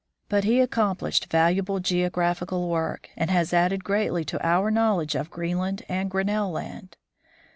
[0.29, 5.83] But he accomplished valuable geographical work, and has added greatly to our knowledge of Greenland
[5.87, 6.97] and Grinnell land.